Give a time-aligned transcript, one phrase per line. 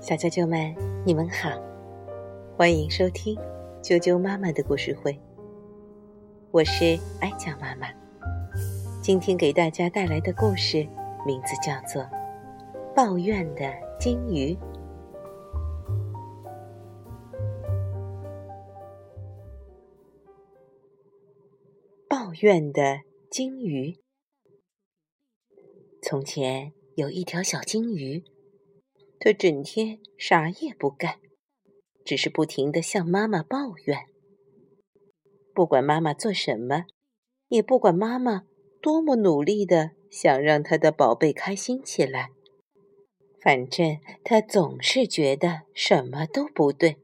[0.00, 0.74] 小啾啾们，
[1.06, 1.48] 你们好，
[2.56, 3.34] 欢迎收听
[3.82, 5.18] 啾啾妈妈的故事会。
[6.50, 7.88] 我是艾佳妈妈，
[9.00, 10.86] 今天给大家带来的故事
[11.24, 12.02] 名字叫做
[12.94, 14.54] 《抱怨的金鱼》。
[22.08, 23.96] 抱怨的金鱼。
[26.02, 28.24] 从前有一条小金鱼。
[29.18, 31.18] 它整天啥也不干，
[32.04, 34.06] 只是不停的向妈妈抱怨。
[35.54, 36.84] 不管妈妈做什么，
[37.48, 38.44] 也不管妈妈
[38.82, 42.30] 多么努力的想让他的宝贝开心起来，
[43.40, 46.98] 反正他总是觉得什么都不对。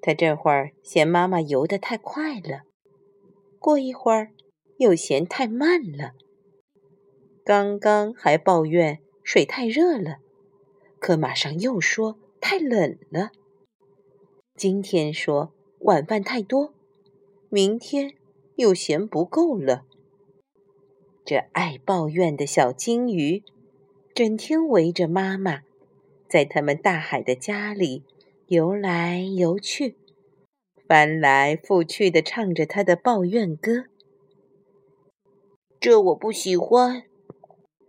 [0.00, 2.64] 他这会儿嫌妈妈游得太快了，
[3.58, 4.32] 过一会儿
[4.76, 6.12] 又嫌太慢了。
[7.44, 10.16] 刚刚还抱怨水太热了。
[10.98, 13.30] 可马上又说太冷了。
[14.56, 16.72] 今天说晚饭太多，
[17.50, 18.14] 明天
[18.56, 19.84] 又嫌不够了。
[21.24, 23.42] 这爱抱怨的小金鱼，
[24.14, 25.60] 整天围着妈妈，
[26.28, 28.04] 在他们大海的家里
[28.46, 29.96] 游来游去，
[30.86, 33.84] 翻来覆去的唱着他的抱怨歌。
[35.80, 37.04] 这我不喜欢，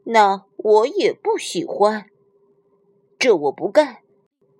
[0.05, 2.09] 那我也不喜欢。
[3.17, 4.03] 这我不干，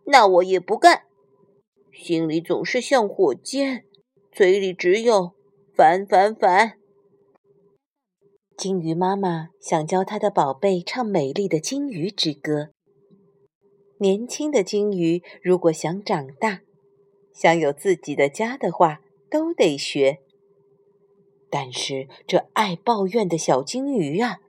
[0.06, 1.04] 那我也不干，
[1.92, 3.86] 心里总是像火箭，
[4.32, 5.34] 嘴里只有
[5.76, 6.78] 烦烦烦。
[8.58, 12.70] 金鱼妈妈想教她的宝贝唱美丽的金鱼之歌。
[14.00, 16.62] 年轻的金鱼如果想长大，
[17.34, 20.22] 想有自己的家的话，都得学。
[21.50, 24.40] 但是这爱抱怨的小金鱼啊！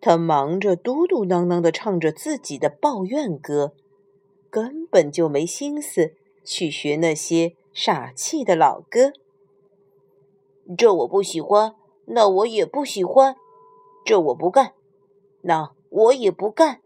[0.00, 3.74] 他忙着嘟嘟囔囔的唱着自己的抱怨歌，
[4.50, 6.14] 根本就没心思
[6.44, 9.12] 去学那些傻气的老歌。
[10.76, 11.74] 这我不喜欢，
[12.06, 13.34] 那我也不喜欢；
[14.04, 14.74] 这我不干，
[15.42, 16.80] 那我也不干。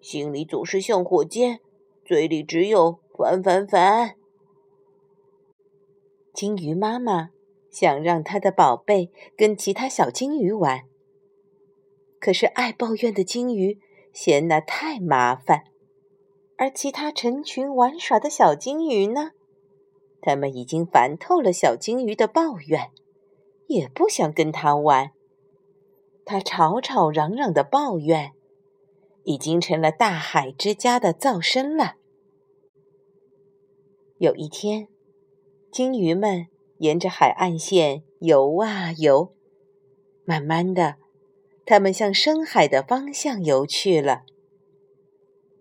[0.00, 1.60] 心里总是像火箭，
[2.04, 4.16] 嘴里只有烦烦烦。
[6.32, 7.30] 金鱼妈妈
[7.70, 10.84] 想让她的宝贝跟其他小金鱼玩。
[12.20, 13.80] 可是爱抱怨的金鱼
[14.12, 15.64] 嫌那太麻烦，
[16.58, 19.30] 而其他成群玩耍的小金鱼呢？
[20.20, 22.90] 他们已经烦透了小金鱼的抱怨，
[23.68, 25.12] 也不想跟他玩。
[26.26, 28.32] 他吵吵嚷嚷的抱怨，
[29.24, 31.94] 已经成了大海之家的噪声了。
[34.18, 34.88] 有一天，
[35.72, 36.48] 金鱼们
[36.80, 39.34] 沿着海岸线游啊游，
[40.26, 40.96] 慢慢的。
[41.70, 44.24] 他们向深海的方向游去了。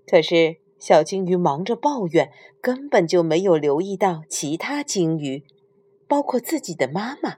[0.07, 5.43] 可是小金鱼忙着抱怨，根本就没有留意到其他金鱼，
[6.07, 7.37] 包括自己的妈妈，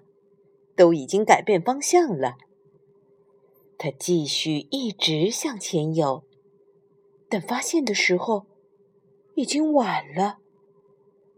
[0.73, 2.37] 都已经改变方向了。
[3.77, 6.23] 它继续一直向前游，
[7.27, 8.45] 等发现的时候，
[9.35, 10.37] 已经晚了。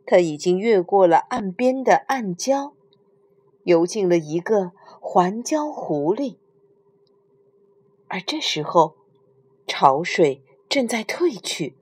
[0.06, 2.74] 它已经越过了岸边的暗礁，
[3.64, 6.38] 游进了一个环礁湖里。
[8.14, 8.96] 而这时候，
[9.66, 11.74] 潮水正在退去，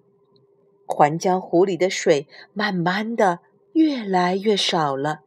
[0.86, 3.40] 环礁湖里的水慢慢的
[3.74, 5.24] 越来越少了。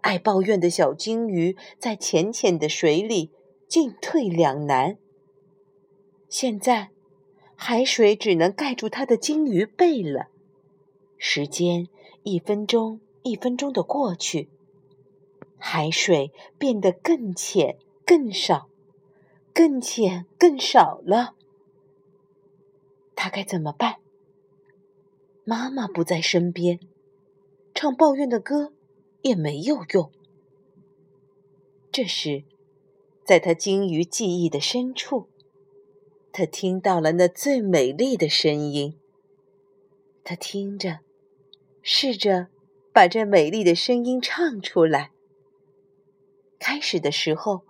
[0.00, 3.32] 爱抱怨的小金鱼在浅浅的水里
[3.68, 4.96] 进退两难。
[6.30, 6.88] 现在，
[7.54, 10.28] 海水只能盖住它的金鱼背了。
[11.18, 11.88] 时间
[12.22, 14.48] 一分钟一分钟的过去，
[15.58, 17.76] 海水变得更浅
[18.06, 18.70] 更少。
[19.54, 21.36] 更浅，更少了。
[23.14, 23.98] 他该怎么办？
[25.44, 26.80] 妈妈不在身边，
[27.72, 28.72] 唱抱怨的歌
[29.22, 30.10] 也没有用。
[31.92, 32.42] 这时，
[33.24, 35.28] 在他金鱼记忆的深处，
[36.32, 38.98] 他听到了那最美丽的声音。
[40.24, 40.98] 他听着，
[41.80, 42.48] 试着
[42.92, 45.12] 把这美丽的声音唱出来。
[46.58, 47.62] 开始的时候。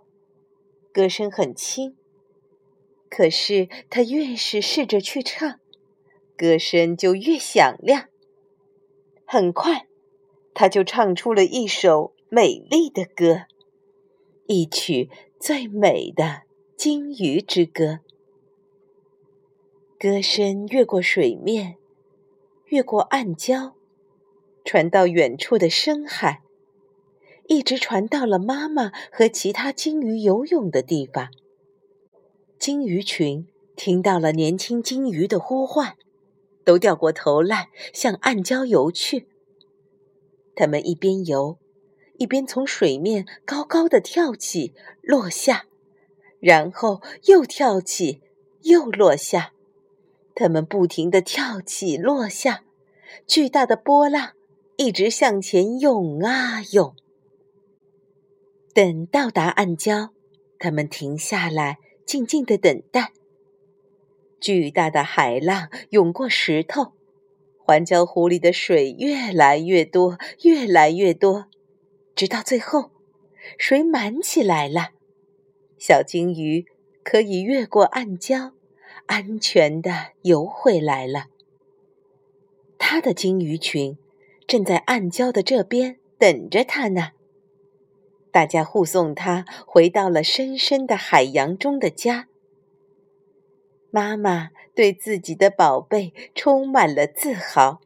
[0.95, 1.97] 歌声很轻，
[3.11, 5.59] 可是他越是试着去唱，
[6.37, 8.09] 歌声就越响亮。
[9.27, 9.89] 很快，
[10.55, 13.47] 他就唱出了一首美丽的歌，
[14.47, 15.11] 一曲
[15.41, 16.43] 最美的
[16.77, 17.99] 金鱼之歌。
[19.99, 21.75] 歌声越过水面，
[22.67, 23.73] 越过暗礁，
[24.65, 26.44] 传到远处的深海。
[27.47, 31.29] 一直传到了妈妈和其他鲸鱼游泳的地方。
[32.59, 33.47] 金鱼群
[33.77, 35.97] 听到了年轻鲸鱼的呼唤，
[36.65, 39.29] 都掉过头来向暗礁游去。
[40.55, 41.59] 它们一边游，
[42.17, 45.67] 一边从水面高高的跳起，落下，
[46.41, 48.23] 然后又跳起，
[48.63, 49.53] 又落下。
[50.35, 52.65] 它们不停地跳起落下，
[53.27, 54.33] 巨大的波浪
[54.77, 56.95] 一直向前涌啊涌。
[58.75, 60.11] 等到达暗礁，
[60.59, 63.13] 它们停下来，静静地等待。
[64.41, 66.93] 巨大的海浪涌过石头。
[67.57, 71.47] 环礁湖里的水越来越多，越来越多，
[72.17, 72.91] 直到最后，
[73.57, 74.91] 水满起来了。
[75.79, 76.67] 小金鱼
[77.03, 78.53] 可以越过暗礁，
[79.07, 81.27] 安全地游回来了。
[82.77, 83.97] 它的金鱼群
[84.47, 87.13] 正在暗礁的这边等着它呢。
[88.35, 92.27] 大家护送他回到了深深的海洋中的家。
[93.93, 97.81] 妈妈对自己的宝贝充满了自豪，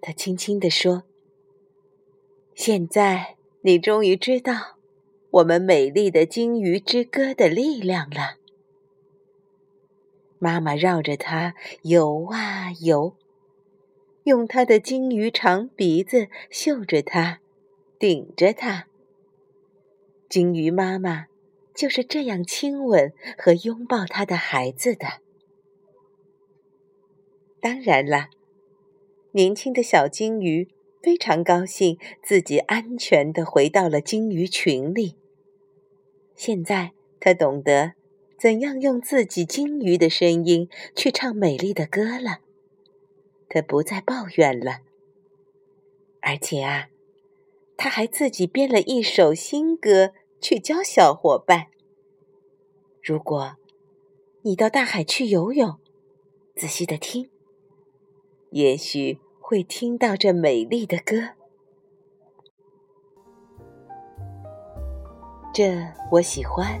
[0.00, 1.04] 她轻轻地说
[2.56, 4.76] ：“现在你终于知道
[5.30, 8.38] 我们美丽的鲸鱼之歌的力量了。”
[10.40, 13.14] 妈妈绕着它游啊游，
[14.24, 17.38] 用它的鲸鱼长鼻子嗅着它，
[18.00, 18.88] 顶着它。
[20.34, 21.26] 金鱼妈妈。
[21.76, 25.20] 就是这样亲吻和拥抱她的孩子的。
[27.60, 28.30] 当然了，
[29.30, 30.68] 年轻的小金鱼
[31.00, 35.14] 非常高兴自己安全的回到了金鱼群里。
[36.34, 36.90] 现在
[37.20, 37.92] 他懂得
[38.36, 42.40] 怎样用自己金鱼的声音去唱美丽的歌了。
[43.48, 44.80] 他不再抱怨了，
[46.20, 46.88] 而且啊，
[47.76, 50.12] 他还自己编了一首新歌。
[50.44, 51.68] 去教小伙伴。
[53.02, 53.56] 如果
[54.42, 55.78] 你到大海去游泳，
[56.54, 57.30] 仔细的听，
[58.50, 61.30] 也许会听到这美丽的歌。
[65.54, 65.78] 这
[66.10, 66.78] 我喜欢，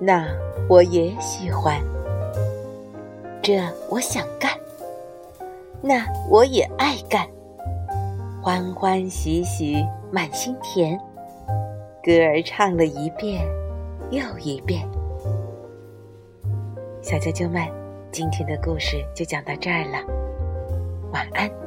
[0.00, 0.26] 那
[0.66, 1.78] 我也喜欢。
[3.42, 3.60] 这
[3.90, 4.58] 我想干，
[5.82, 7.28] 那我也爱干。
[8.42, 10.98] 欢欢喜喜满心甜。
[12.06, 13.44] 歌儿唱了一遍
[14.12, 14.88] 又一遍，
[17.02, 17.60] 小啾啾们，
[18.12, 19.98] 今天的故事就讲到这儿了，
[21.12, 21.65] 晚安。